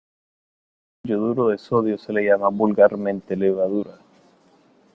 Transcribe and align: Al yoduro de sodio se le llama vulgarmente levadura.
Al 1.03 1.11
yoduro 1.11 1.49
de 1.49 1.59
sodio 1.59 1.95
se 1.99 2.11
le 2.11 2.23
llama 2.25 2.49
vulgarmente 2.49 3.35
levadura. 3.35 3.99